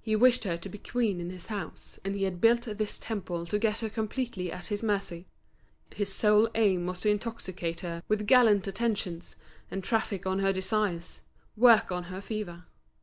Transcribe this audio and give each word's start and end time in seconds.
He 0.00 0.16
wished 0.16 0.44
her 0.44 0.56
to 0.56 0.68
be 0.70 0.78
queen 0.78 1.20
in 1.20 1.28
his 1.28 1.48
house, 1.48 1.98
and 2.02 2.14
he 2.14 2.22
had 2.22 2.40
built 2.40 2.62
this 2.62 2.98
temple 2.98 3.44
to 3.44 3.58
get 3.58 3.80
her 3.80 3.90
completely 3.90 4.50
at 4.50 4.68
his 4.68 4.82
mercy. 4.82 5.26
His 5.94 6.10
sole 6.10 6.48
aim 6.54 6.86
was 6.86 7.02
to 7.02 7.10
intoxicate 7.10 7.80
her 7.80 8.02
with 8.08 8.26
gallant 8.26 8.66
attentions, 8.66 9.36
and 9.70 9.84
traffic 9.84 10.24
on 10.24 10.38
her 10.38 10.54
desires, 10.54 11.20
work 11.58 11.92
on 11.92 12.04
her 12.04 12.22
fever. 12.22 12.64